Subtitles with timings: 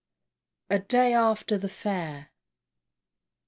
[0.71, 2.31] "A Day after the Fair."